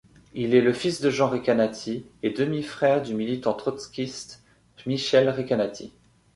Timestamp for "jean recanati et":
1.11-2.31